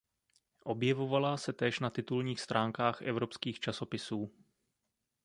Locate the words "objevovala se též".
0.63-1.79